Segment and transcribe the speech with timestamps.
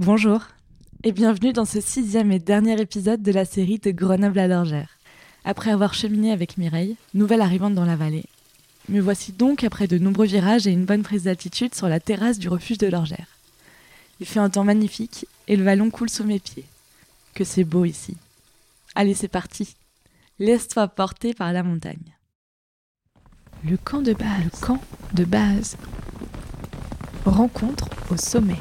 [0.00, 0.42] Bonjour
[1.04, 4.98] et bienvenue dans ce sixième et dernier épisode de la série de Grenoble à l'Orgère.
[5.44, 8.24] Après avoir cheminé avec Mireille, nouvelle arrivante dans la vallée,
[8.88, 12.40] me voici donc après de nombreux virages et une bonne prise d'altitude sur la terrasse
[12.40, 13.28] du refuge de l'Orgère.
[14.18, 16.64] Il fait un temps magnifique et le vallon coule sous mes pieds.
[17.32, 18.16] Que c'est beau ici.
[18.96, 19.76] Allez, c'est parti.
[20.40, 22.16] Laisse-toi porter par la montagne.
[23.62, 24.42] Le camp de base.
[24.42, 24.80] Le camp
[25.12, 25.76] de base.
[27.24, 28.58] Rencontre au sommet.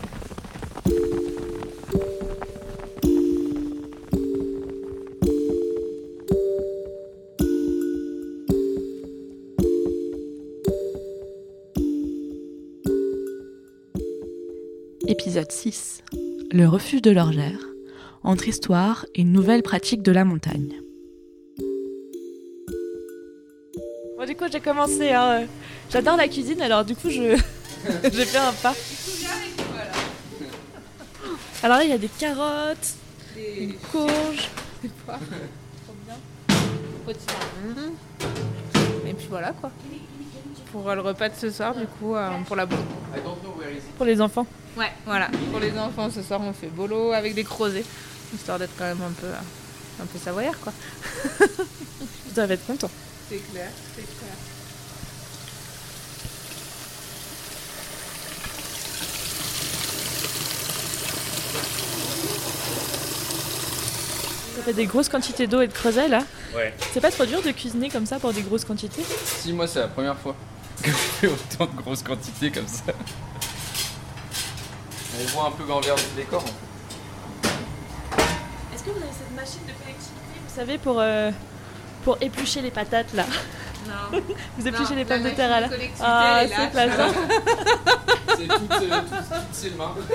[15.34, 16.04] Épisode 6.
[16.52, 17.58] Le refuge de l'Orgère.
[18.22, 20.76] Entre histoire et nouvelles pratiques de la montagne.
[24.16, 25.12] Bon, du coup, j'ai commencé.
[25.12, 25.48] Hein.
[25.90, 27.36] J'adore la cuisine, alors du coup, je
[28.04, 28.76] j'ai fait un pas.
[31.64, 32.94] Alors là, il y a des carottes,
[33.34, 34.52] des courges,
[34.84, 35.20] des poires.
[35.84, 36.16] Trop bien.
[39.08, 39.72] Et puis voilà quoi.
[40.72, 42.78] Pour euh, le repas de ce soir, du coup, euh, pour la bouffe.
[43.98, 44.46] Pour les enfants
[44.78, 45.30] Ouais, voilà.
[45.52, 47.86] Pour les enfants, ce soir, on fait bolo avec des crozets,
[48.34, 49.28] histoire d'être quand même un peu,
[50.02, 50.74] un peu savoyard, quoi.
[51.40, 52.90] Vous devez être content.
[53.30, 54.34] C'est clair, c'est clair.
[64.56, 66.24] Ça fait des grosses quantités d'eau et de creuset là.
[66.56, 66.74] Ouais.
[66.94, 69.04] C'est pas trop dur de cuisiner comme ça pour des grosses quantités?
[69.26, 70.36] Si, moi, c'est la première fois
[70.82, 72.94] que je fais autant de grosses quantités comme ça.
[75.22, 76.54] On voit un peu l'envers du décor en fait.
[78.74, 81.32] Est-ce que vous avez cette machine de collectivité, vous savez, pour, euh,
[82.04, 83.26] pour éplucher les patates là
[83.88, 84.20] Non.
[84.58, 87.14] Vous épluchez Non, les la pommes de terre là machine de collectivité, Ah, c'est plaisant.
[88.36, 89.94] C'est toutes, euh, toutes- toutes ses mains.
[89.96, 90.10] Et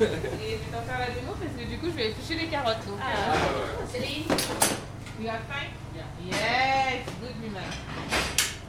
[0.00, 2.84] je vais t'en faire la démo parce que du coup, je vais éplucher les carottes.
[2.86, 3.32] Donc, Ah.
[3.34, 4.24] euh, Céline,
[5.20, 5.72] you have fine?
[6.28, 7.62] Yes, good woman.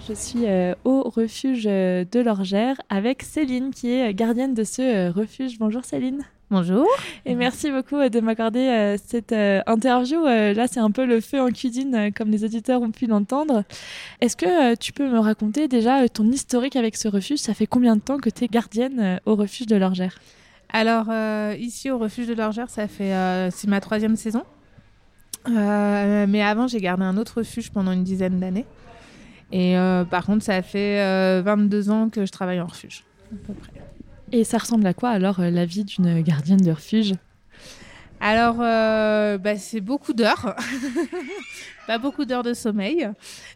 [0.08, 4.64] Je suis euh, au refuge euh, de l'Orgère avec Céline qui est euh, gardienne de
[4.64, 5.60] ce refuge.
[5.60, 6.22] Bonjour Céline.
[6.50, 6.88] Bonjour.
[7.26, 10.24] Et merci beaucoup de m'accorder cette interview.
[10.24, 13.66] Là, c'est un peu le feu en cuisine, comme les auditeurs ont pu l'entendre.
[14.22, 17.40] Est-ce que tu peux me raconter déjà ton historique avec ce refuge?
[17.40, 20.20] Ça fait combien de temps que tu es gardienne au refuge de l'Orgère
[20.72, 23.14] Alors, euh, ici au refuge de l'Orgère, ça fait.
[23.14, 24.44] euh, c'est ma troisième saison.
[25.50, 28.66] Euh, mais avant, j'ai gardé un autre refuge pendant une dizaine d'années.
[29.52, 33.04] Et euh, par contre, ça fait euh, 22 ans que je travaille en refuge.
[33.32, 33.72] À peu près.
[34.32, 37.14] Et ça ressemble à quoi alors euh, la vie d'une gardienne de refuge?
[38.20, 40.56] Alors, euh, bah, c'est beaucoup d'heures.
[41.88, 43.08] Pas beaucoup d'heures de sommeil.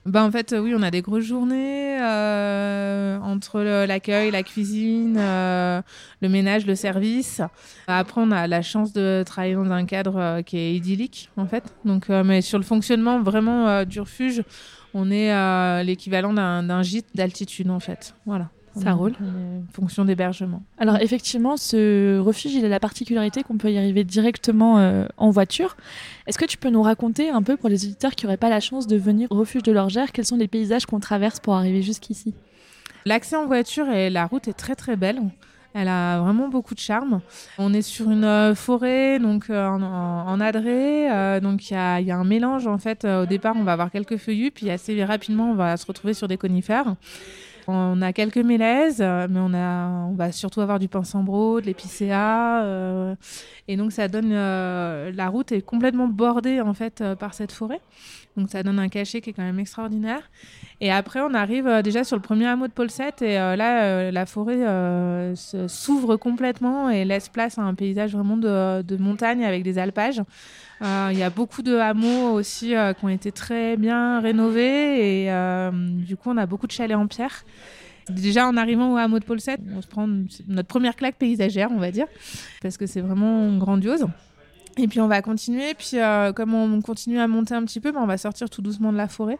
[0.06, 5.82] Bah, en fait, oui, on a des grosses journées euh, entre l'accueil, la cuisine, euh,
[6.22, 7.42] le ménage, le service.
[7.88, 11.64] Après, on a la chance de travailler dans un cadre qui est idyllique, en fait.
[11.84, 14.44] Donc, mais sur le fonctionnement vraiment du refuge,
[14.94, 18.14] on est euh, l'équivalent d'un gîte d'altitude, en fait.
[18.26, 18.50] Voilà.
[18.78, 19.14] Ça On- roule.
[19.22, 20.64] on est Fonction d'hébergement.
[20.78, 25.30] Alors effectivement, ce refuge, il a la particularité qu'on peut y arriver directement euh, en
[25.30, 25.76] voiture.
[26.26, 28.62] Est-ce que tu peux nous raconter un peu pour les auditeurs qui n'auraient pas la
[28.62, 31.82] chance de venir au refuge de l'Orgère, quels sont les paysages qu'on traverse pour arriver
[31.82, 32.34] jusqu'ici?
[33.06, 35.20] L'accès en voiture et la route est très très belle.
[35.74, 37.22] Elle a vraiment beaucoup de charme.
[37.58, 41.10] On est sur une euh, forêt, donc euh, en, en, adré.
[41.10, 41.78] euh, donc il y
[42.12, 43.06] a, un mélange en fait.
[43.06, 46.28] Au départ, on va avoir quelques feuillus, puis assez rapidement, on va se retrouver sur
[46.28, 46.96] des conifères.
[47.68, 52.66] On a quelques mélèzes, mais on, a, on va surtout avoir du pinsambro, de l'épicéa.
[53.68, 54.32] et donc ça donne...
[54.32, 57.80] la route est complètement bordée en fait par cette forêt.
[58.36, 60.30] Donc ça donne un cachet qui est quand même extraordinaire.
[60.84, 63.84] Et après, on arrive euh, déjà sur le premier hameau de VII et euh, là,
[63.84, 64.58] euh, la forêt
[65.68, 70.22] s'ouvre complètement et laisse place à un paysage vraiment de, montagne avec des alpages.
[70.82, 75.32] Il y a beaucoup de hameaux aussi qui ont été très bien rénovés et
[75.72, 77.46] du coup, on a beaucoup de chalets en pierre.
[78.10, 80.10] Déjà, en arrivant au hameau de VII, on se prend
[80.48, 82.08] notre première claque paysagère, on va dire,
[82.64, 84.08] parce que c'est vraiment grandiose.
[84.78, 85.98] Et puis on va continuer, puis
[86.36, 88.98] comme on continue à monter un petit peu, ben, on va sortir tout doucement de
[88.98, 89.38] la forêt.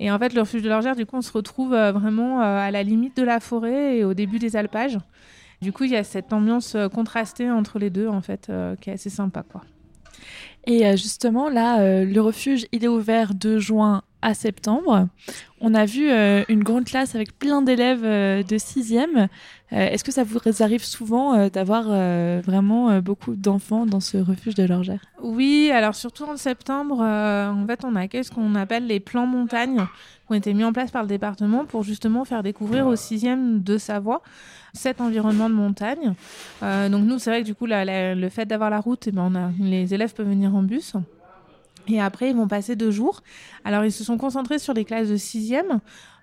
[0.00, 2.58] Et en fait, le refuge de l'Orgère, du coup, on se retrouve euh, vraiment euh,
[2.58, 4.98] à la limite de la forêt et au début des alpages.
[5.60, 8.50] Du coup, il y a cette ambiance euh, contrastée entre les deux, en fait,
[8.80, 9.60] qui est assez sympa, quoi.
[10.66, 15.08] Et justement, là, le refuge, il est ouvert de juin à septembre.
[15.60, 19.28] On a vu euh, une grande classe avec plein d'élèves euh, de sixième.
[19.72, 21.84] Euh, Est-ce que ça vous arrive souvent d'avoir
[22.42, 27.84] vraiment beaucoup d'enfants dans ce refuge de l'Orgère Oui, alors surtout en septembre, en fait,
[27.84, 31.02] on accueille ce qu'on appelle les plans montagne qui ont été mis en place par
[31.02, 34.22] le département pour justement faire découvrir aux sixièmes de Savoie
[34.72, 36.14] cet environnement de montagne.
[36.62, 39.94] Donc nous, c'est vrai que du coup, le fait d'avoir la route, eh ben, les
[39.94, 40.96] élèves peuvent venir en bus.
[41.90, 43.22] Et après, ils vont passer deux jours.
[43.64, 45.80] Alors, ils se sont concentrés sur les classes de sixième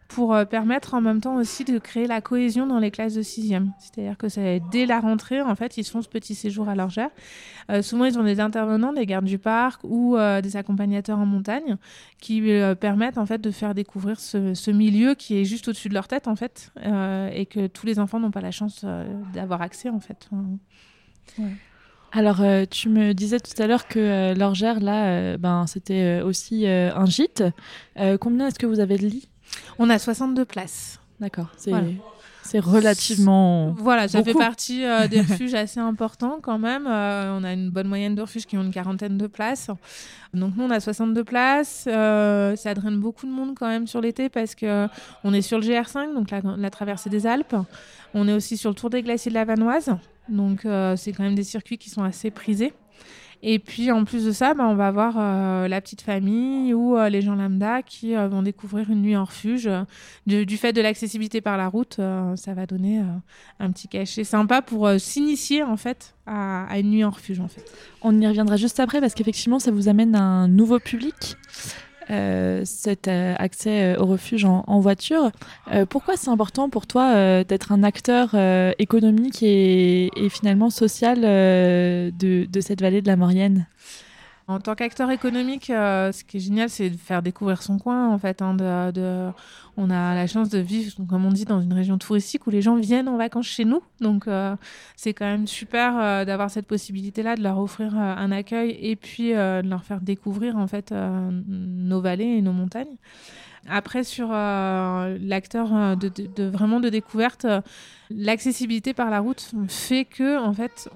[0.08, 3.22] pour euh, permettre en même temps aussi de créer la cohésion dans les classes de
[3.22, 3.74] sixième.
[3.80, 4.28] C'est-à-dire que
[4.72, 7.10] dès la rentrée, en fait, ils font ce petit séjour à l'Orgère.
[7.70, 11.26] Euh, souvent, ils ont des intervenants, des gardes du parc ou euh, des accompagnateurs en
[11.26, 11.78] montagne
[12.20, 12.42] qui
[12.80, 16.28] permettent en fait de faire découvrir ce, milieu qui est juste au-dessus de leur tête,
[16.28, 18.86] en fait, et que tous les enfants n'ont pas la chance
[19.34, 20.30] d'avoir accès, en fait.
[22.12, 26.22] Alors, euh, tu me disais tout à l'heure que euh, l'Orgère, là, euh, ben, c'était
[26.22, 27.44] euh, aussi euh, un gîte.
[28.00, 29.28] Euh, combien est-ce que vous avez de lits?
[29.78, 31.00] On a 62 places.
[31.20, 31.88] D'accord, c'est Voilà.
[32.48, 33.72] C'est relativement...
[33.78, 36.88] Voilà, ça fait partie euh, des refuges assez importants quand même.
[36.88, 39.70] Euh, on a une bonne moyenne de refuges qui ont une quarantaine de places.
[40.34, 41.86] Donc nous, on a 62 places.
[41.88, 44.88] Euh, ça draine beaucoup de monde quand même sur l'été parce que
[45.26, 47.56] on est sur le GR5, donc la, la traversée des Alpes.
[48.14, 49.92] On est aussi sur le Tour des glaciers de la Vanoise.
[50.30, 50.62] Donc
[50.96, 52.74] c'est quand même des circuits qui sont assez prisés.
[53.44, 56.98] Et puis en plus de ça, bah, on va avoir euh, la petite famille ou
[56.98, 59.70] euh, les gens lambda qui euh, vont découvrir une nuit en refuge.
[60.26, 62.00] Du, fait de l'accessibilité par la route,
[62.36, 63.02] ça va donner
[63.60, 67.48] un petit cachet sympa pour s'initier en fait à, à une nuit en refuge en
[67.48, 67.64] fait.
[68.02, 71.38] On y reviendra juste après parce qu'effectivement, ça vous amène un nouveau public.
[72.10, 75.32] Euh, cet euh, accès euh, au refuge en, en voiture.
[75.74, 78.36] Euh, pourquoi c'est important pour toi d'être un acteur
[78.80, 83.68] économique et, et finalement social de, de cette vallée de la Maurienne?
[84.50, 88.08] En tant qu'acteur économique, euh, ce qui est génial, c'est de faire découvrir son coin
[88.08, 88.42] en fait.
[88.42, 88.56] hein,
[89.76, 92.62] on a la chance de vivre, comme on dit, dans une région touristique où les
[92.62, 93.82] gens viennent en vacances chez nous.
[94.00, 94.56] Donc euh,
[94.96, 99.32] c'est quand même super euh, d'avoir cette possibilité-là, de leur offrir un accueil et puis
[99.34, 102.96] de leur faire découvrir en fait nos vallées et nos montagnes.
[103.70, 107.46] Après, sur l'acteur de, vraiment de découverte,
[108.10, 110.90] l'accessibilité par la route fait que en fait,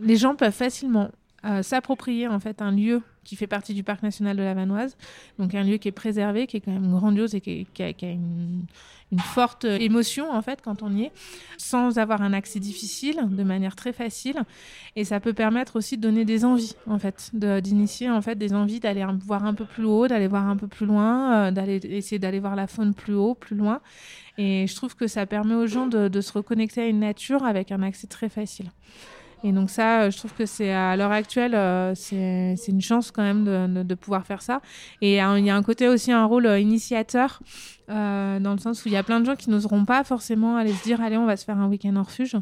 [0.00, 1.10] les gens peuvent facilement
[1.44, 4.96] euh, s'approprier en fait un lieu qui fait partie du parc national de la Vanoise,
[5.38, 8.66] donc un lieu qui est préservé, qui est quand même grandiose et qui, a, une,
[9.18, 11.12] forte émotion en fait quand on y est,
[11.56, 14.42] sans avoir un accès difficile, de manière très facile,
[14.96, 18.54] et ça peut permettre aussi de donner des envies en fait, d'initier en fait des
[18.54, 21.76] envies d'aller voir un peu plus haut, d'aller voir un peu plus loin, euh, d'aller
[21.84, 23.80] essayer d'aller voir la faune plus haut, plus loin,
[24.36, 27.70] et je trouve que ça permet aux gens de se reconnecter à une nature avec
[27.70, 28.70] un accès très facile.
[29.44, 33.10] Et donc ça, euh, je trouve que c'est à l'heure actuelle, euh, c'est une chance
[33.10, 33.44] quand même
[33.84, 34.62] de, pouvoir faire ça.
[35.02, 37.40] Et il y a un côté aussi un rôle euh, initiateur,
[37.86, 40.72] dans le sens où il y a plein de gens qui n'oseront pas forcément aller
[40.72, 42.36] se dire, allez, on va se faire un week-end en refuge.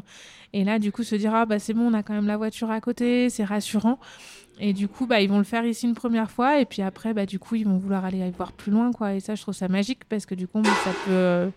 [0.53, 2.37] Et là, du coup, se dire, ah bah c'est bon, on a quand même la
[2.37, 3.99] voiture à côté, c'est rassurant.
[4.61, 7.13] Et du coup, bah, ils vont le faire ici une première fois, et puis après,
[7.13, 9.13] bah, du coup, ils vont vouloir aller voir plus loin, quoi.
[9.15, 11.51] Et ça, je trouve ça magique parce que du coup, ça peut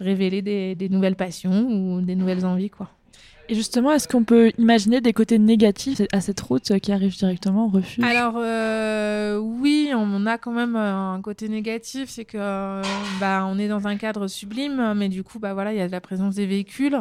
[0.00, 2.88] révéler des, des nouvelles passions ou des nouvelles envies, quoi.
[3.50, 7.64] Et justement, est-ce qu'on peut imaginer des côtés négatifs à cette route qui arrive directement
[7.64, 8.04] au refuge?
[8.04, 12.82] Alors euh, oui, on a quand même euh, un côté négatif, c'est que euh,
[13.20, 15.86] bah on est dans un cadre sublime, mais du coup bah voilà, il y a
[15.86, 17.00] de la présence des véhicules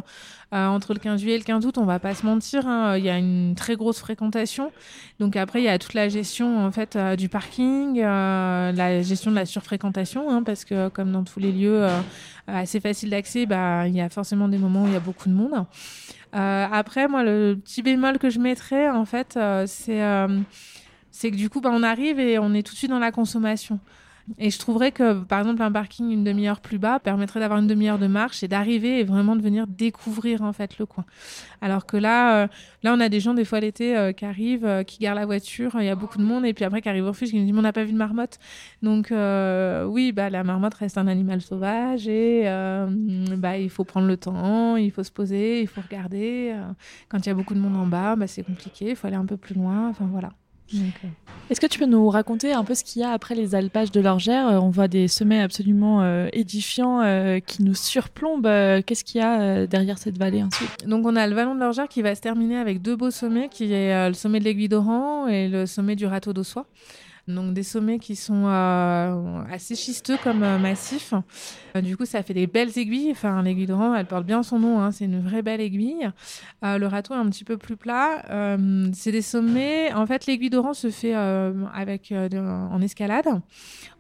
[0.54, 3.04] entre le 15 juillet et le 15 août, on va pas se mentir, hein, il
[3.04, 4.72] y a une très grosse fréquentation.
[5.20, 9.36] Donc après il y a toute la gestion en fait du parking, la gestion de
[9.36, 11.86] la surfréquentation, hein, parce que comme dans tous les lieux
[12.48, 15.30] assez faciles d'accès, bah il y a forcément des moments où il y a beaucoup
[15.30, 15.66] de monde.
[16.36, 20.39] Euh, après, moi, le petit bémol que je mettrais, en fait, euh, c'est euh,
[21.12, 23.12] c'est que du coup, bah, on arrive et on est tout de suite dans la
[23.12, 23.80] consommation.
[24.38, 27.67] Et je trouverais que, par exemple, un parking une demi-heure plus bas permettrait d'avoir une
[27.67, 31.05] demi-heure de marche et d'arriver et vraiment de venir découvrir en fait le coin.
[31.62, 32.48] Alors que là, euh,
[32.84, 35.25] là, on a des gens des fois l'été euh, qui arrivent, euh, qui garent la
[35.25, 37.39] voiture, il y a beaucoup de monde et puis après qui arrivent au refuge, qui
[37.39, 38.38] nous disent on n'a pas vu de marmotte.
[38.81, 42.43] Donc oui, bah la marmotte reste un animal sauvage et
[43.38, 46.53] bah il faut prendre le temps, il faut se poser, il faut regarder.
[47.10, 49.15] quand il y a beaucoup de monde en bas, bah c'est compliqué, il faut aller
[49.15, 49.89] un peu plus loin.
[49.89, 50.31] Enfin voilà.
[51.50, 53.91] Est-ce que tu peux nous raconter un peu ce qu'il y a après les alpages
[53.91, 58.45] de l'Orgère On voit des sommets absolument euh, édifiants euh, qui nous surplombent.
[58.47, 60.86] Euh, Qu'est-ce qu'il y a euh, derrière cette vallée ensuite?
[60.86, 63.47] Donc on a le vallon de l'Orgère qui va se terminer avec deux beaux sommets,
[63.50, 66.65] qui est euh, le sommet de l'aiguille d'Oran et le sommet du râteau d'Ossois.
[67.27, 71.13] Donc des sommets qui sont euh, assez schisteux comme euh, massifs.
[71.75, 73.12] Euh, du coup, ça fait des belles aiguilles.
[73.12, 74.79] Enfin, l'aiguille de elle porte bien son nom.
[74.79, 74.91] Hein.
[74.91, 76.10] C'est une vraie belle aiguille.
[76.63, 78.24] le râteau est un petit peu plus plat.
[78.93, 79.93] c'est des sommets.
[79.93, 83.27] En fait, l'aiguille de se fait avec en escalade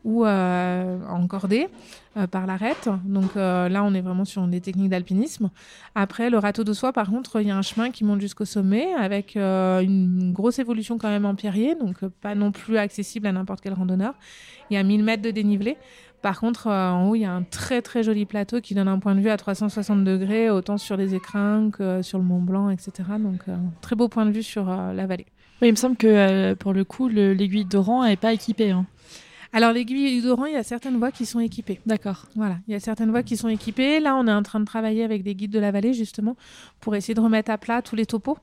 [0.03, 1.67] ou en cordée.
[2.17, 2.89] Euh, par l'arête.
[3.05, 5.51] Donc euh, là, on est vraiment sur des techniques d'alpinisme.
[5.93, 8.45] Après, le râteau de soie, par contre, il y a un chemin qui monte jusqu'au
[8.45, 13.27] sommet avec euh, une grosse évolution quand même en pierrier, donc pas non plus accessible
[13.27, 14.15] à n'importe quel randonneur.
[14.71, 15.77] Il y a 1000 mètres de dénivelé.
[16.23, 18.97] Par contre, en haut, il y a un très très joli plateau qui donne un
[18.97, 22.71] point de vue à 360 degrés, autant sur les écrins que sur le Mont Blanc,
[22.71, 22.91] etc.
[23.19, 23.41] Donc,
[23.81, 25.27] très beau point de vue sur la vallée.
[25.61, 28.71] Il me semble que pour le coup, l'aiguille d'Oran n'est pas équipée.
[28.71, 28.87] Hein.
[29.53, 31.79] Alors l'aiguille d'Oran, il y a certaines voies qui sont équipées.
[31.85, 32.25] D'accord.
[32.35, 33.99] Voilà, il y a certaines voies qui sont équipées.
[33.99, 36.35] Là, on est en train de travailler avec des guides de la vallée justement
[36.79, 38.37] pour essayer de remettre à plat tous les topos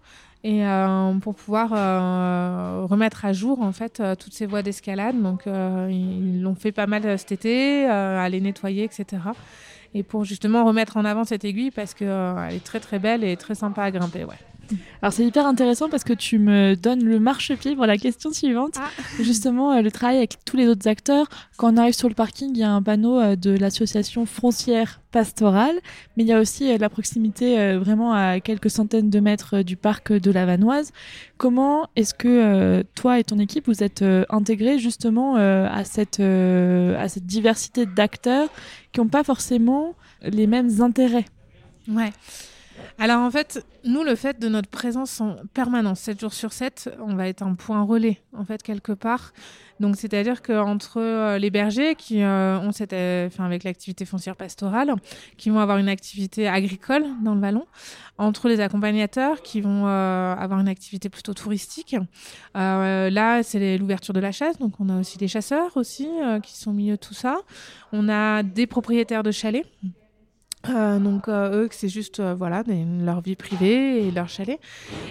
[0.45, 5.21] et euh, pour pouvoir euh, remettre à jour en fait euh, toutes ces voies d'escalade.
[5.21, 9.23] Donc ils l'ont fait pas mal cet été, à les nettoyer, etc.
[9.95, 13.37] Et pour justement remettre en avant cette aiguille parce qu'elle est très très belle et
[13.37, 14.25] très sympa à grimper.
[14.25, 14.37] Ouais.
[15.03, 18.75] Alors c'est hyper intéressant parce que tu me donnes le marchepied pour la question suivante.
[18.77, 18.89] Ah.
[19.21, 21.29] Justement, euh, le travail avec tous les autres acteurs.
[21.57, 25.01] Quand on arrive sur le parking, il y a un panneau euh, de l'association Frontière
[25.11, 25.77] Pastorale,
[26.17, 29.77] mais il y a aussi euh, la proximité vraiment à quelques centaines de mètres du
[29.77, 30.93] parc de la Vanoise.
[31.37, 37.27] Comment est-ce que toi et ton équipe vous êtes intégrés justement à cette à cette
[37.27, 38.49] diversité d'acteurs
[38.93, 41.27] qui n'ont pas forcément les mêmes intérêts?
[41.89, 42.13] Ouais.
[42.99, 46.91] Alors en fait, nous, le fait de notre présence en permanence, 7 jours sur 7,
[47.01, 49.33] on va être un point relais, en fait, quelque part.
[49.81, 54.37] Donc c'est-à-dire qu'entre euh, les bergers qui euh, ont cette, euh, enfin, avec l'activité foncière
[54.37, 54.95] pastorale,
[55.37, 57.67] qui vont avoir une activité agricole dans le vallon,
[58.17, 61.97] entre les accompagnateurs qui vont avoir une activité plutôt touristique.
[62.55, 66.09] là, c'est l'ouverture de la chasse, donc on a aussi des chasseurs aussi
[66.45, 67.39] qui sont au milieu de tout ça.
[67.93, 69.67] On a des propriétaires de chalets
[70.69, 72.63] euh, donc euh, eux, c'est juste euh, voilà
[73.03, 74.59] leur vie privée et leur chalet.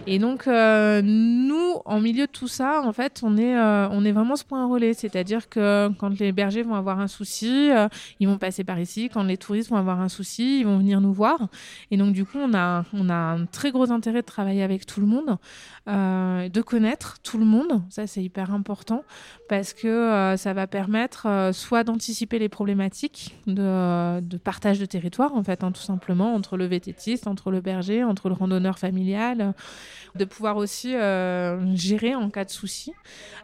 [0.07, 4.35] Et donc nous, en milieu de tout ça, en fait, on est on est vraiment
[4.35, 7.69] ce point relais, c'est-à-dire que quand les bergers vont avoir un souci,
[8.19, 9.09] ils vont passer par ici.
[9.13, 11.47] Quand les touristes vont avoir un souci, ils vont venir nous voir.
[11.91, 14.85] Et donc du coup, on a on a un très gros intérêt de travailler avec
[14.85, 15.37] tout le monde,
[15.87, 17.81] de connaître tout le monde.
[17.89, 19.03] Ça, c'est hyper important
[19.49, 25.45] parce que ça va permettre soit d'anticiper les problématiques de, de partage de territoire en
[25.45, 29.51] fait, hein, tout simplement, entre le vététiste, entre le berger, entre le randonneur familial, euh,
[30.15, 32.93] de pouvoir aussi euh, gérer en cas de souci.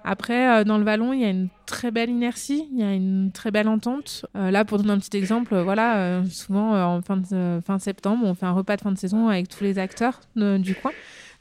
[0.05, 2.93] Après, euh, dans le vallon, il y a une très belle inertie, il y a
[2.93, 4.25] une très belle entente.
[4.33, 8.45] là, pour donner un petit exemple, voilà, souvent en fin, de, fin septembre, on fait
[8.45, 10.91] un repas de fin de saison avec tous les acteurs du coin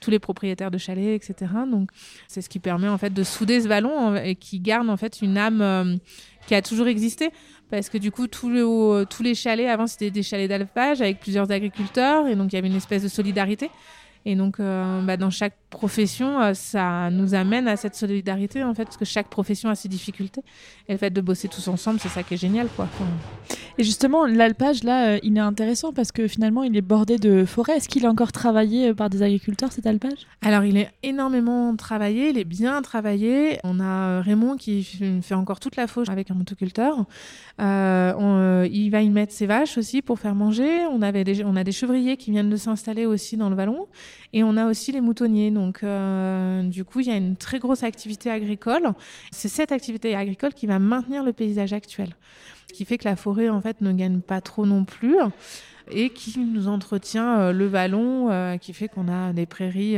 [0.00, 1.50] tous les propriétaires de chalets, etc.
[1.68, 1.90] Donc,
[2.28, 5.22] c'est ce qui permet en fait de souder ce vallon et qui garde en fait
[5.22, 5.98] une âme
[6.46, 7.30] qui a toujours existé
[7.70, 12.26] parce que du coup tous les chalets avant c'était des chalets d'alpage avec plusieurs agriculteurs.
[12.26, 13.70] Et donc il y avait une espèce de solidarité.
[14.24, 18.74] Et donc, euh, bah, dans chaque profession, euh, ça nous amène à cette solidarité, en
[18.74, 20.42] fait, parce que chaque profession a ses difficultés.
[20.88, 22.88] Et le fait de bosser tous ensemble, c'est ça qui est génial, quoi.
[23.76, 27.44] Et justement, l'alpage, là, euh, il est intéressant parce que finalement, il est bordé de
[27.44, 27.76] forêts.
[27.76, 30.26] Est-ce qu'il est encore travaillé par des agriculteurs, cet alpage?
[30.42, 33.58] Alors, il est énormément travaillé, il est bien travaillé.
[33.62, 34.82] On a Raymond qui
[35.22, 37.04] fait encore toute la fauche avec un motoculteur.
[37.58, 40.86] il va y mettre ses vaches aussi pour faire manger.
[40.90, 43.86] On, avait on a des chevriers qui viennent de s'installer aussi dans le vallon.
[44.32, 45.50] Et on a aussi les moutonniers.
[45.58, 48.92] Donc, euh, du coup, il y a une très grosse activité agricole.
[49.32, 52.14] C'est cette activité agricole qui va maintenir le paysage actuel.
[52.72, 55.16] Qui fait que la forêt, en fait, ne gagne pas trop non plus
[55.90, 59.96] et qui nous entretient euh, le vallon, euh, qui fait qu'on a des prairies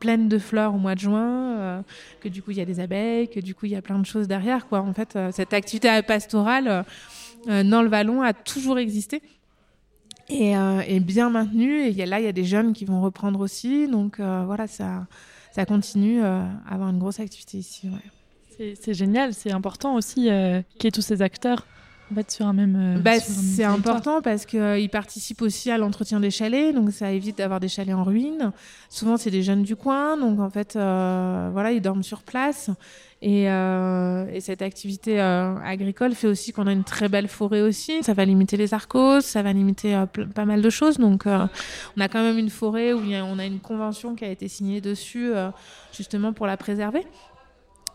[0.00, 1.84] pleines de fleurs au mois de juin,
[2.20, 3.98] que du coup il y a des abeilles, que du coup il y a plein
[3.98, 4.66] de choses derrière.
[4.70, 6.84] En fait, cette activité pastorale
[7.46, 9.20] dans le vallon a toujours existé
[10.28, 11.86] et, euh, bien maintenu.
[11.86, 13.88] Et là, il y a des jeunes qui vont reprendre aussi.
[13.88, 15.06] Donc euh, voilà, ça,
[15.52, 17.88] ça continue euh, à avoir une grosse activité ici.
[18.80, 21.66] C'est génial, c'est important aussi qu'il y ait tous ces acteurs
[22.10, 23.00] en fait, sur un même.
[23.02, 27.60] Bah, c'est important parce qu'ils participent aussi à l'entretien des chalets, donc ça évite d'avoir
[27.60, 28.52] des chalets en ruine.
[28.88, 32.70] Souvent, c'est des jeunes du coin, donc en fait, voilà, ils dorment sur place.
[33.22, 37.62] Et, euh, et, cette activité euh, agricole fait aussi qu'on a une très belle forêt
[37.62, 38.02] aussi.
[38.02, 40.98] Ça va limiter les arcos, ça va limiter euh, pas mal de choses.
[40.98, 41.46] Donc, euh,
[41.96, 44.48] on a quand même une forêt où a, on a une convention qui a été
[44.48, 45.50] signée dessus, euh,
[45.96, 47.06] justement pour la préserver.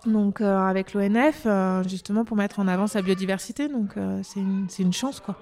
[0.05, 1.47] Donc, avec l'ONF,
[1.87, 3.67] justement pour mettre en avant sa biodiversité.
[3.67, 3.91] Donc,
[4.23, 5.37] c'est une, une, chance, quoi.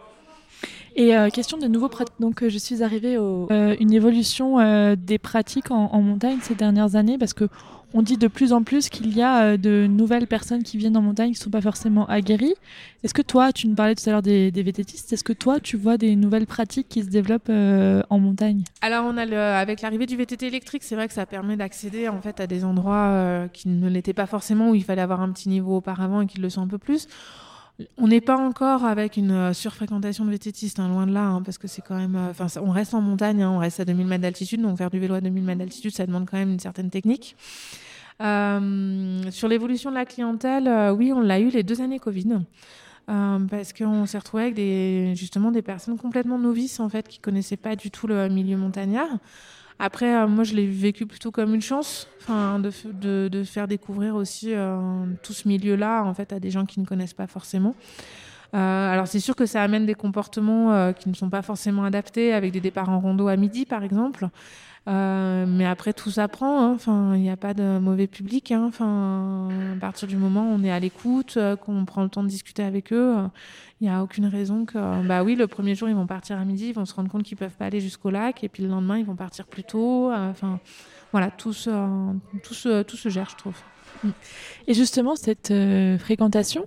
[0.95, 2.15] Et euh, question de nouveaux pratiques.
[2.19, 4.57] Donc, euh, je suis arrivée à une évolution
[4.95, 7.47] des pratiques en, en, montagne ces dernières années parce que
[7.93, 11.01] on dit de plus en plus qu'il y a de nouvelles personnes qui viennent en
[11.01, 12.53] montagne qui ne sont pas forcément aguerries.
[13.03, 15.59] Est-ce que toi, tu nous parlais tout à l'heure des, des vététistes, est-ce que toi,
[15.59, 18.63] tu vois des nouvelles pratiques qui se développent en montagne?
[18.81, 22.09] Alors, on a le, avec l'arrivée du VTT électrique, c'est vrai que ça permet d'accéder
[22.09, 25.31] en fait à des endroits qui ne l'étaient pas forcément, où il fallait avoir un
[25.31, 27.07] petit niveau auparavant et qui le sont un peu plus.
[27.97, 31.41] On n'est pas encore avec une euh, surfréquentation de vététistes, hein, loin de là, hein,
[31.41, 32.15] parce que c'est quand même.
[32.15, 34.99] Euh, on reste en montagne, hein, on reste à 2000 mètres d'altitude, donc faire du
[34.99, 37.35] vélo à 2000 mètres d'altitude, ça demande quand même une certaine technique.
[38.21, 42.39] Euh, sur l'évolution de la clientèle, oui, on l'a eu les deux années Covid.
[43.07, 47.57] parce qu'on s'est retrouvé avec des, justement des personnes complètement novices en fait qui connaissaient
[47.57, 49.19] pas du tout le milieu montagnard.
[49.79, 55.05] Après, euh, moi, je l'ai vécu plutôt comme une chance, de, faire découvrir aussi euh,
[55.23, 57.73] tout ce milieu-là, en fait, à des gens qui ne connaissent pas forcément.
[58.53, 58.57] Euh,
[58.93, 62.51] alors, c'est sûr que ça amène des comportements qui ne sont pas forcément adaptés, avec
[62.51, 64.27] des départs en rando à midi, par exemple.
[64.89, 66.61] Euh, mais après, tout s'apprend.
[66.61, 66.73] Hein.
[66.73, 68.51] Enfin, il n'y a pas de mauvais public.
[68.51, 68.65] Hein.
[68.67, 72.23] Enfin, à partir du moment où on est à l'écoute, euh, qu'on prend le temps
[72.23, 73.15] de discuter avec eux,
[73.81, 75.07] il n'y a aucune raison que.
[75.07, 77.23] Bah oui, le premier jour, ils vont partir à midi, ils vont se rendre compte
[77.23, 80.11] qu'ils peuvent pas aller jusqu'au lac, et puis le lendemain, ils vont partir plus tôt.
[80.11, 80.59] Euh, enfin,
[81.11, 81.69] voilà, tout se,
[82.43, 83.57] tout, se, tout se gère, je trouve.
[84.67, 86.65] Et justement, cette euh, fréquentation,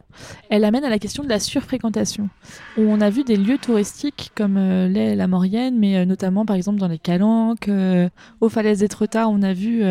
[0.51, 2.29] elle amène à la question de la surfréquentation.
[2.77, 6.79] On a vu des lieux touristiques comme euh, la Maurienne, mais euh, notamment par exemple
[6.79, 7.71] dans les Calanques,
[8.41, 9.83] aux falaises d'Étretat, on a vu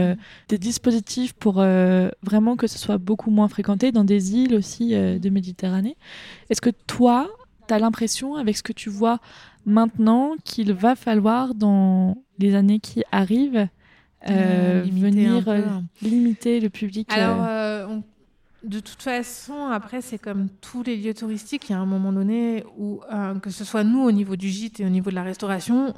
[0.49, 5.29] des dispositifs pour vraiment que ce soit beaucoup moins fréquenté, dans des îles aussi de
[5.29, 5.95] Méditerranée.
[6.49, 7.29] Est-ce que toi,
[7.67, 9.19] tu as l'impression, avec ce que tu vois
[9.65, 13.67] maintenant, qu'il va falloir dans les années qui arrivent,
[14.29, 15.61] euh, venir euh,
[16.01, 17.11] limiter le public.
[17.11, 17.97] Alors, euh,
[18.63, 22.11] de toute façon, après, c'est comme tous les lieux touristiques, il y a un moment
[22.11, 23.01] donné où,
[23.41, 25.93] que ce soit nous au niveau du gîte et au niveau de la restauration,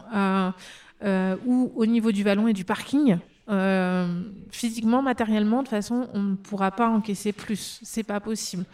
[1.45, 3.17] ou au niveau du vallon et du parking,
[3.49, 4.07] euh,
[4.51, 7.79] physiquement, matériellement, de façon, on ne pourra pas encaisser plus.
[7.83, 8.65] C'est pas possible.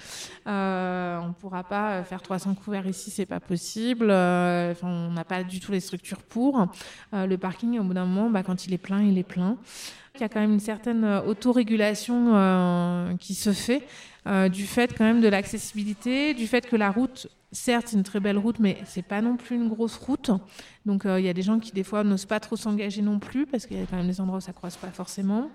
[0.48, 4.10] Euh, on ne pourra pas faire 300 couverts ici, c'est pas possible.
[4.12, 6.68] Euh, on n'a pas du tout les structures pour.
[7.14, 9.58] le parking, au bout d'un moment, bah, quand il est plein, il est plein.
[10.16, 13.88] Il y a quand même une certaine autorégulation qui se fait
[14.52, 18.38] du fait quand même de l'accessibilité, du fait que la route certes, une très belle
[18.38, 20.32] route, mais c'est pas non plus une grosse route.
[20.86, 23.20] Donc, euh, il y a des gens qui, des fois, n'osent pas trop s'engager non
[23.20, 25.50] plus, parce qu'il y a quand même des endroits où ça croise pas forcément.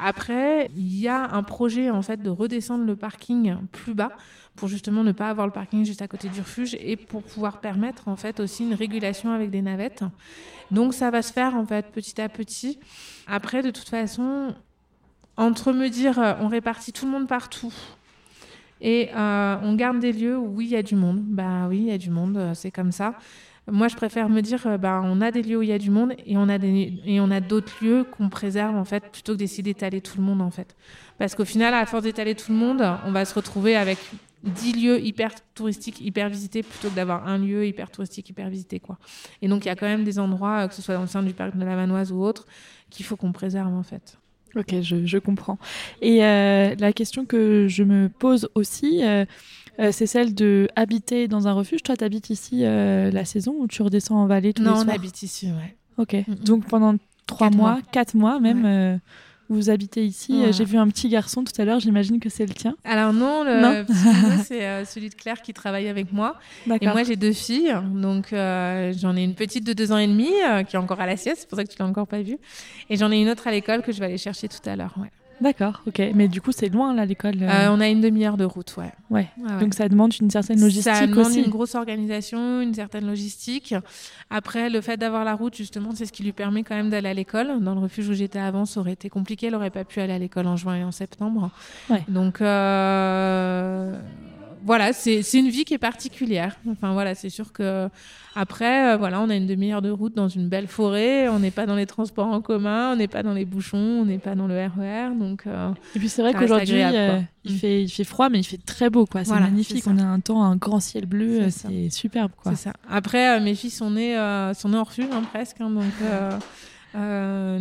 [0.00, 4.12] Après, il y a un projet, en fait, de redescendre le parking plus bas,
[4.56, 7.60] pour justement ne pas avoir le parking juste à côté du refuge, et pour pouvoir
[7.60, 10.04] permettre, en fait, aussi une régulation avec des navettes.
[10.70, 12.78] Donc, ça va se faire, en fait, petit à petit.
[13.26, 14.54] Après, de toute façon,
[15.36, 17.72] entre me dire, euh, on répartit tout le monde partout,
[18.80, 21.20] et euh, on garde des lieux où oui, il y a du monde.
[21.22, 23.14] Bah oui, il y a du monde, euh, c'est comme ça.
[23.70, 25.78] Moi, je préfère me dire, euh, bah, on a des lieux où il y a
[25.78, 29.04] du monde et on a des, et on a d'autres lieux qu'on préserve en fait,
[29.12, 30.76] plutôt que d'essayer d'étaler tout le monde en fait.
[31.18, 33.98] Parce qu'au final, à force d'étaler tout le monde, on va se retrouver avec
[34.44, 38.80] 10 lieux hyper touristiques, hyper visités, plutôt que d'avoir un lieu hyper touristique, hyper visité.
[38.80, 38.98] Quoi.
[39.42, 41.22] Et donc, il y a quand même des endroits, que ce soit dans le sein
[41.22, 42.46] du parc de la Vanoise ou autre,
[42.88, 44.19] qu'il faut qu'on préserve en fait.
[44.56, 45.58] Ok, je, comprends.
[46.02, 49.24] Et euh, la question que je me pose aussi, euh,
[49.78, 51.82] euh, c'est celle de habiter dans un refuge.
[51.82, 54.86] Toi, tu habites ici la saison ou tu redescends en vallée tous non, les soirs
[54.86, 55.76] Non, on habite ici, ouais.
[55.98, 59.00] Ok, donc pendant trois mois, quatre mois même,
[59.54, 60.44] vous habitez ici.
[60.52, 62.76] J'ai vu un petit garçon tout à l'heure, j'imagine que c'est le tien.
[62.84, 63.84] Alors non, le
[64.44, 66.36] c'est euh, celui de Claire qui travaille avec moi.
[66.80, 67.74] Et moi, j'ai deux filles.
[67.92, 71.00] Donc euh, j'en ai une petite de deux ans et demi euh, qui est encore
[71.00, 72.38] à la sieste, c'est pour ça que tu l'as encore pas vue.
[72.88, 74.94] Et j'en ai une autre à l'école que je vais aller chercher tout à l'heure.
[74.98, 75.10] Ouais.
[75.40, 76.02] D'accord, ok.
[76.14, 77.42] Mais du coup, c'est loin là l'école.
[77.42, 78.92] Euh euh, on a une demi-heure de route, ouais.
[79.10, 79.28] ouais.
[79.60, 81.42] Donc ça demande une certaine logistique Ça demande aussi.
[81.42, 83.74] une grosse organisation, une certaine logistique.
[84.28, 87.08] Après, le fait d'avoir la route, justement, c'est ce qui lui permet quand même d'aller
[87.08, 87.60] à l'école.
[87.60, 89.46] Dans le refuge où j'étais avant, ça aurait été compliqué.
[89.46, 91.50] Elle n'aurait pas pu aller à l'école en juin et en septembre.
[91.88, 92.02] Ouais.
[92.08, 93.98] Donc euh,
[94.64, 96.56] voilà, c'est une vie qui est particulière.
[96.68, 97.88] Enfin voilà, c'est sûr que
[98.36, 101.28] après, euh, voilà, on a une demi-heure de route dans une belle forêt.
[101.28, 104.04] On n'est pas dans les transports en commun, on n'est pas dans les bouchons, on
[104.04, 105.10] n'est pas dans le RER.
[105.10, 107.58] E donc euh, et puis c'est vrai qu'aujourd'hui euh, il mm.
[107.58, 109.24] fait il fait froid, mais il fait très beau quoi.
[109.24, 109.84] C'est magnifique.
[109.86, 112.52] On a un temps, un grand ciel bleu, c'est superbe quoi.
[112.52, 112.72] C'est ça.
[112.88, 114.14] Après, mes filles sont nées
[114.54, 115.92] sont nées en refuge hein, presque, hein, donc.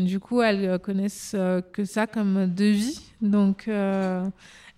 [0.05, 1.35] du coup, elles connaissent
[1.73, 3.01] que ça comme devis.
[3.21, 3.69] Donc,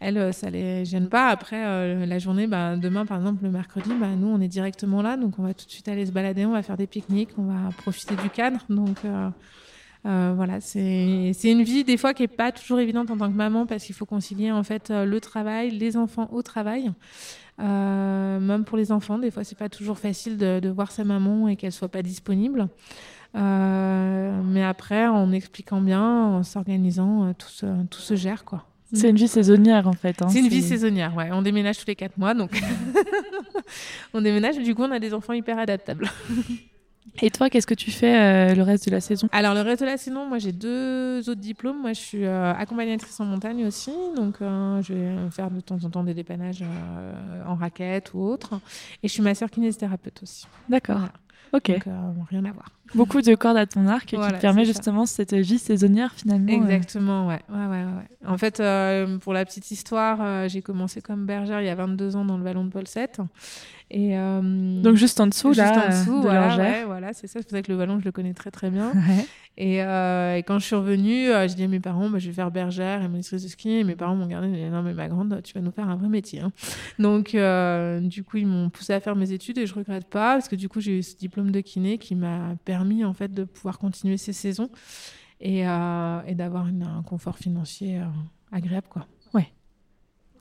[0.01, 1.27] elles, euh, ça les gêne pas.
[1.27, 5.03] Après, euh, la journée, bah, demain, par exemple, le mercredi, bah, nous, on est directement
[5.03, 5.15] là.
[5.15, 7.43] Donc, on va tout de suite aller se balader, on va faire des pique-niques, on
[7.43, 8.59] va profiter du cadre.
[8.67, 13.29] Donc, euh, voilà, c'est une vie des fois qui est pas toujours évidente en tant
[13.29, 16.91] que maman parce qu'il faut concilier en fait le travail, les enfants au travail.
[17.59, 21.47] Même pour les enfants, des fois, c'est pas toujours facile de, de voir sa maman
[21.47, 22.67] et qu'elle soit pas disponible.
[23.35, 28.65] Mais après, en expliquant bien, en s'organisant, tout, tout se gère, quoi.
[28.93, 30.21] C'est une vie saisonnière en fait.
[30.21, 31.29] hein, C'est une vie saisonnière, ouais.
[31.31, 32.51] On déménage tous les quatre mois, donc
[34.13, 34.57] on déménage.
[34.57, 36.09] Du coup, on a des enfants hyper adaptables.
[37.21, 39.27] Et toi, qu'est-ce que tu fais euh, le reste de la saison?
[39.31, 41.81] Alors, le reste de la saison, moi, j'ai deux autres diplômes.
[41.81, 43.91] Moi, je suis euh, accompagnatrice en montagne aussi.
[44.15, 46.63] Donc, euh, je vais faire de temps en temps des dépannages
[47.45, 48.59] en raquette ou autre.
[49.03, 50.45] Et je suis masseur kinésithérapeute aussi.
[50.69, 50.97] D'accord.
[50.99, 51.13] Voilà.
[51.53, 51.67] Ok.
[51.85, 52.69] Donc, rien à voir.
[52.95, 54.77] Beaucoup de cordes à ton arc qui Voilà, te permet c'est ça.
[54.79, 56.51] justement cette vie saisonnière finalement.
[56.51, 57.39] euh, Exactement, ouais.
[57.49, 58.27] ouais, ouais, ouais.
[58.27, 61.75] En fait, euh, pour la petite histoire, euh, j'ai commencé comme bergère il y a
[61.75, 63.05] 22 ans dans le vallon de Paul VII.
[63.93, 67.27] Et, euh, Donc juste en dessous juste là, en dessous, de voilà, ouais, voilà, c'est
[67.27, 67.39] ça.
[67.39, 68.91] C'est pour ça que le vallon, je le connais très très bien.
[68.95, 69.25] Ouais.
[69.57, 72.27] Et, euh, et quand je suis revenue, euh, j'ai dit à mes parents, bah, je
[72.27, 73.69] vais faire bergère et monitrice de ski.
[73.79, 75.97] Et mes parents m'ont regardé, dit, non mais ma grande, tu vas nous faire un
[75.97, 76.39] vrai métier.
[76.39, 76.53] hein.
[76.99, 80.35] Donc euh, du coup, ils m'ont poussé à faire mes études et je regrette pas
[80.35, 83.33] parce que du coup, j'ai eu ce diplôme de kiné qui m'a permis en fait
[83.33, 84.69] de pouvoir continuer ces saisons
[85.39, 88.05] et, euh, et d'avoir un confort financier euh,
[88.51, 89.07] agréable quoi.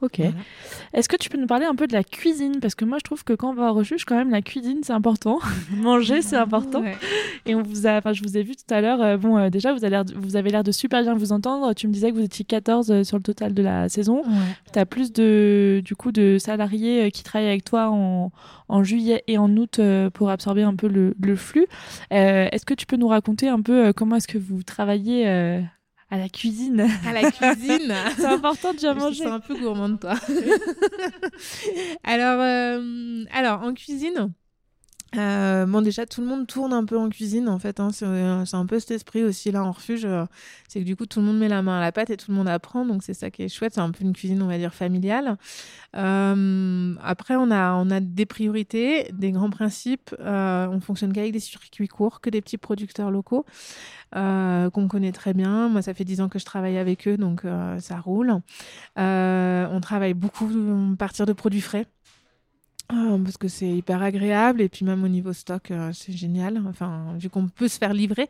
[0.03, 0.17] Ok.
[0.19, 0.33] Voilà.
[0.95, 2.59] Est-ce que tu peux nous parler un peu de la cuisine?
[2.61, 4.79] Parce que moi, je trouve que quand on va au refuge, quand même, la cuisine,
[4.83, 5.39] c'est important.
[5.77, 6.81] Manger, c'est important.
[6.83, 6.97] Ouais.
[7.47, 9.03] Et on vous a, enfin, je vous ai vu tout à l'heure.
[9.03, 11.33] euh, bon, euh, déjà, vous avez l'air, de- vous avez l'air de super bien vous
[11.33, 11.75] entendre.
[11.75, 14.23] Tu me disais que vous étiez 14 euh, sur le total de la saison.
[14.23, 14.33] Ouais.
[14.73, 18.33] Tu as plus de, du coup, de salariés qui travaillent avec toi en,
[18.69, 19.81] en juillet et en août
[20.15, 21.67] pour absorber un peu le, le flux.
[22.11, 25.61] Est-ce que tu peux nous raconter un peu comment est-ce que vous travaillez
[26.11, 27.95] à la cuisine À la cuisine.
[28.17, 29.15] C'est important de bien Je manger.
[29.17, 30.15] suis un peu gourmande, toi.
[32.05, 34.33] alors, euh, alors, en cuisine,
[35.17, 37.81] euh, bon, déjà, tout le monde tourne un peu en cuisine, en fait.
[37.81, 37.91] hein.
[37.93, 40.05] c'est euh, un peu cet esprit aussi, là, en refuge.
[40.05, 40.25] euh,
[40.69, 42.31] c'est que du coup, tout le monde met la main à la pâte et tout
[42.31, 42.85] le monde apprend.
[42.85, 43.75] Donc, c'est ça qui est chouette.
[43.75, 45.37] C'est un peu une cuisine, on va dire, familiale.
[45.97, 50.15] Euh, après, on a, on a des priorités, des grands principes.
[50.21, 53.45] Euh, on fonctionne qu'avec des circuits courts, que des petits producteurs locaux.
[54.13, 55.69] qu'on connaît très bien.
[55.69, 57.43] Moi, ça fait dix ans que je travaille avec eux, donc
[57.81, 58.33] ça roule.
[58.97, 60.49] On travaille beaucoup
[60.93, 61.87] à partir de produits frais.
[62.93, 66.61] Euh, Parce que c'est hyper agréable et puis même au niveau stock, euh, c'est génial.
[66.69, 68.29] Enfin, vu qu'on peut se faire livrer,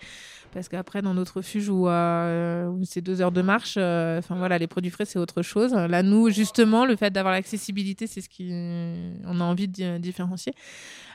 [0.52, 4.58] parce qu'après dans notre refuge où, euh, c'est deux heures de marche, euh, enfin voilà,
[4.58, 5.72] les produits frais c'est autre chose.
[5.72, 10.00] Là, nous justement, le fait d'avoir l'accessibilité, c'est ce qui on a envie de di-
[10.00, 10.52] différencier.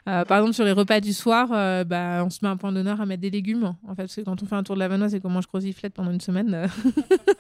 [0.06, 1.48] Par exemple, sur les repas du soir,
[1.86, 3.74] bah, on se met un point d'honneur à mettre des légumes.
[3.88, 5.48] En fait, parce que quand on fait un tour de la Vanoise et qu'on mange
[5.48, 6.70] croziflette pendant une semaine,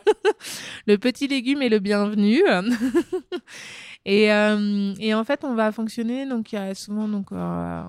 [0.88, 2.42] le petit légume est le bienvenu.
[4.06, 6.26] et, euh, et en fait, on va fonctionner.
[6.26, 7.84] Donc, il y a souvent donc, euh,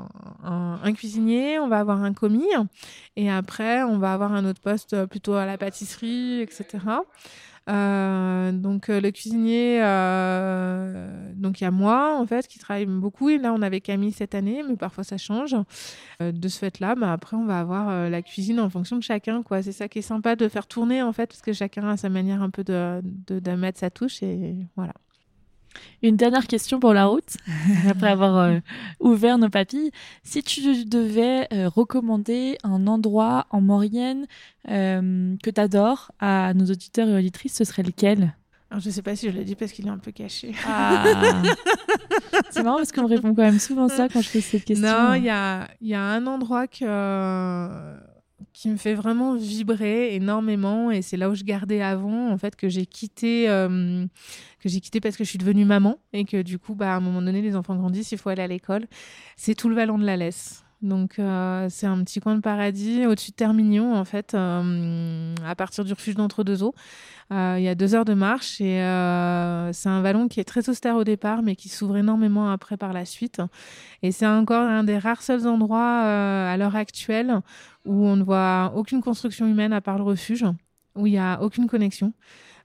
[0.44, 2.48] un, cuisinier, on va avoir un commis.
[3.16, 6.79] Et après, on va avoir un autre poste euh, plutôt à la pâtisserie, etc.
[7.68, 12.87] Euh, donc euh, le cuisinier, euh, donc il y a moi en fait qui travaille
[12.87, 15.57] beaucoup et là on avait Camille cette année, mais parfois ça change.
[16.20, 19.62] De ce fait-là, bah, après on va avoir la cuisine en fonction de chacun quoi.
[19.62, 22.09] C'est ça qui est sympa de faire tourner en fait parce que chacun a sa
[22.09, 24.94] manière un peu de, de, de mettre sa touche et voilà.
[26.03, 27.37] Une dernière question pour la route,
[27.89, 28.59] après avoir euh,
[29.01, 29.91] ouvert nos papilles.
[30.23, 34.27] Si tu devais euh, recommander un endroit en Maurienne
[34.69, 38.35] euh, que tu adores à nos auditeurs et auditrices, ce serait lequel?
[38.71, 40.53] Alors, je sais pas si je l'ai dit parce qu'il est un peu caché.
[40.67, 41.05] Ah.
[42.51, 44.89] C'est marrant parce qu'on me répond quand même souvent ça quand je fais cette question.
[44.89, 46.85] Non, il y a, il y a un endroit que,
[48.53, 52.57] qui me fait vraiment vibrer énormément et c'est là où je gardais avant, en fait,
[52.57, 54.05] que j'ai quitté, euh,
[54.61, 56.96] que j'ai quitté parce que je suis devenue maman et que du coup, bah, à
[56.96, 58.87] un moment donné, les enfants grandissent, il faut aller à l'école.
[59.37, 60.65] C'est tout le vallon de la Laisse.
[60.83, 65.55] Donc, euh, c'est un petit coin de paradis au-dessus de Termignon, en fait, euh, à
[65.55, 66.75] partir du refuge d'Entre-deux-Eaux.
[67.33, 68.77] Euh, Il y a deux heures de marche et
[69.73, 72.93] c'est un vallon qui est très austère au départ, mais qui s'ouvre énormément après par
[72.93, 73.41] la suite.
[74.03, 77.41] Et c'est encore un des rares seuls endroits à l'heure actuelle
[77.85, 80.45] où on ne voit aucune construction humaine à part le refuge,
[80.96, 82.12] où il n'y a aucune connexion,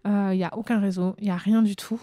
[0.07, 2.01] euh, il n'y a aucun réseau, il n'y a rien du tout.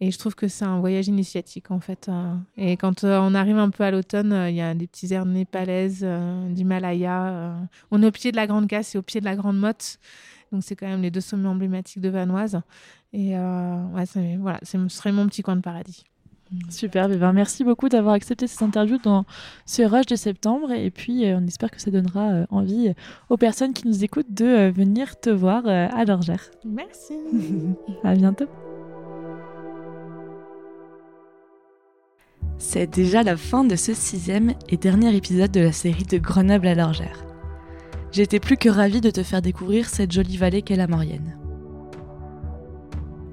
[0.00, 2.08] Et je trouve que c'est un voyage initiatique en fait.
[2.08, 2.34] euh.
[2.56, 5.12] Et quand euh, on arrive un peu à l'automne, euh, il y a des petits
[5.12, 7.24] airs népalaises, euh, d'Himalaya.
[7.26, 7.60] euh.
[7.90, 9.98] On est au pied de la Grande Casse et au pied de la Grande Motte.
[10.52, 12.60] Donc c'est quand même les deux sommets emblématiques de Vanoise.
[13.12, 14.04] Et euh, ouais,
[14.38, 16.04] voilà, ce serait mon petit coin de paradis.
[16.70, 17.16] Superbe.
[17.16, 19.24] Ben, merci beaucoup d'avoir accepté cette interview dans
[19.66, 20.72] ce rush de septembre.
[20.72, 22.92] Et puis, euh, on espère que ça donnera euh, envie
[23.28, 26.50] aux personnes qui nous écoutent de euh, venir te voir euh, à l'Orgère.
[26.64, 27.14] Merci.
[28.04, 28.46] À bientôt.
[32.58, 36.66] C'est déjà la fin de ce sixième et dernier épisode de la série de Grenoble
[36.66, 37.24] à l'Orgère.
[38.10, 41.36] J'étais plus que ravie de te faire découvrir cette jolie vallée qu'est la Maurienne.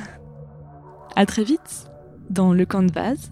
[1.15, 1.91] À très vite
[2.29, 3.31] dans le camp de base,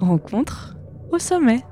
[0.00, 0.76] rencontre
[1.10, 1.64] au sommet.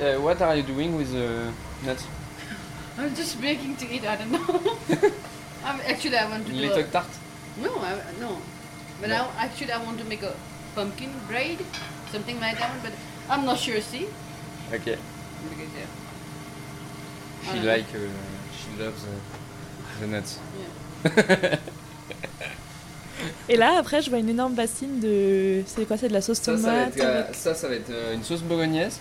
[0.00, 1.52] Uh, what are you doing with the
[1.84, 2.04] nuts?
[2.98, 4.04] I'm just making to eat.
[4.06, 4.44] I don't know.
[5.64, 7.06] I'm, actually, I want to do Little a, tart?
[7.62, 8.38] no, I, no.
[9.00, 9.28] But No.
[9.38, 10.34] I, actually, I want to make a
[10.74, 11.58] pumpkin braid,
[12.12, 12.70] something like that.
[12.82, 12.92] But
[13.30, 13.80] I'm not sure.
[13.80, 14.06] See,
[14.72, 14.96] Okay.
[15.48, 15.86] because yeah,
[17.52, 17.98] She Uh, like, uh,
[18.56, 20.38] she loves uh, the nuts.
[21.04, 21.56] yeah.
[23.48, 25.62] Et là, après, je vois une énorme bassine de.
[25.66, 27.68] C'est quoi C'est de la sauce Ça, ça va tomate être, euh, avec- ça, ça
[27.68, 28.98] va être euh, une sauce bolognaise.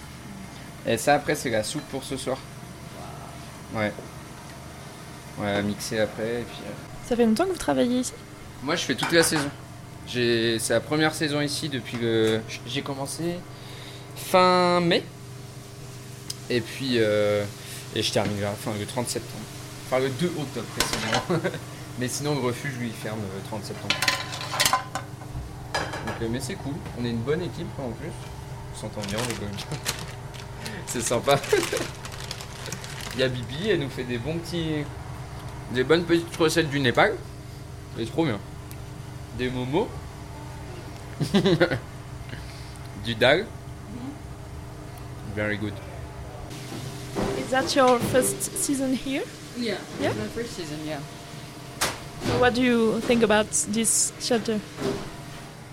[0.89, 2.39] Et ça, après, c'est la soupe pour ce soir.
[3.75, 3.93] Ouais.
[5.38, 6.41] Ouais, mixer après.
[6.41, 8.13] Et puis, euh, Ça fait longtemps que vous travaillez ici?
[8.63, 9.49] Moi, je fais toute la saison.
[10.08, 12.41] J'ai, c'est la première saison ici depuis le.
[12.65, 13.36] J'ai commencé
[14.15, 15.04] fin mai.
[16.49, 17.45] Et puis, euh,
[17.95, 19.43] et je termine la fin le 30 septembre.
[19.86, 21.52] Enfin, le 2 octobre précisément.
[21.99, 23.95] mais sinon, le refuge lui ferme le 30 septembre.
[26.08, 26.73] Donc, euh, mais c'est cool.
[26.99, 28.10] On est une bonne équipe en plus.
[28.73, 29.49] On s'entend bien, on rigole.
[30.89, 31.39] c'est sympa.
[33.15, 34.86] Il y a Bibi, elle nous fait des bons petits.
[35.71, 37.15] des bonnes petites recettes du Népal.
[37.97, 38.39] C'est trop bien.
[39.38, 39.88] Des momos.
[43.06, 43.45] du dal.
[45.36, 45.73] Very good.
[47.38, 49.23] Is that your first season here?
[49.58, 49.78] Yeah.
[50.02, 50.13] Yeah?
[50.13, 50.80] My first season.
[50.86, 50.99] Yeah.
[52.39, 54.60] What do you think about this shelter?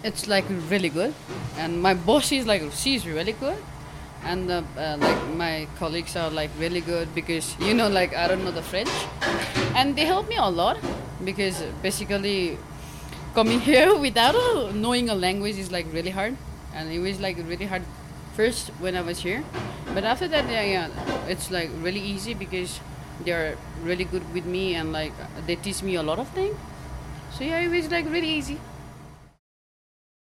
[0.04, 1.12] It's like really good,
[1.58, 3.56] and my boss is like she's really good,
[4.26, 8.28] and uh, uh, like my colleagues are like really good because you know like I
[8.28, 8.90] don't know the French,
[9.74, 10.78] and they help me a lot
[11.24, 12.58] because basically
[13.34, 16.36] coming here without uh, knowing a language is like really hard,
[16.74, 17.82] and it was like really hard
[18.34, 19.44] first when I was here,
[19.94, 20.88] but after that yeah
[21.28, 22.80] it's like really easy because
[23.24, 25.12] they are really good with me and like
[25.46, 26.56] they teach me a lot of things.
[27.32, 28.58] So yeah, it was like really easy.